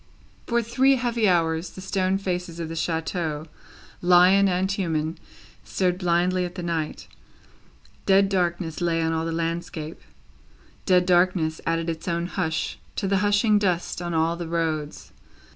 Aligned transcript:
For 0.47 0.63
three 0.63 0.95
heavy 0.95 1.29
hours, 1.29 1.69
the 1.69 1.79
stone 1.79 2.17
faces 2.17 2.59
of 2.59 2.69
the 2.69 2.75
chateau, 2.75 3.45
lion 4.01 4.47
and 4.49 4.71
human, 4.71 5.19
stared 5.63 5.99
blindly 5.99 6.43
at 6.43 6.55
the 6.55 6.63
night. 6.63 7.07
Dead 8.07 8.27
darkness 8.27 8.81
lay 8.81 8.99
on 8.99 9.13
all 9.13 9.25
the 9.25 9.31
landscape, 9.31 10.01
dead 10.87 11.05
darkness 11.05 11.61
added 11.67 11.87
its 11.87 12.07
own 12.07 12.25
hush 12.25 12.79
to 12.95 13.07
the 13.07 13.17
hushing 13.17 13.59
dust 13.59 14.01
on 14.01 14.15
all 14.15 14.35
the 14.35 14.47
roads. 14.47 15.11